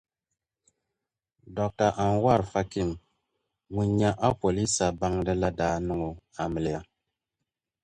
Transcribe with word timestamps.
Dr. 1.57 1.89
Anwar 2.05 2.41
Fakim 2.51 2.89
ŋun 3.73 3.89
nya 3.99 4.09
apɔleesa 4.27 4.85
baŋda 4.99 5.33
la 5.41 5.49
daa 5.59 5.75
niŋ 5.87 5.99
o 6.09 6.11
amiliya. 6.43 6.79